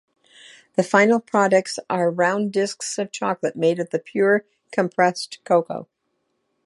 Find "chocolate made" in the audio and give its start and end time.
3.11-3.77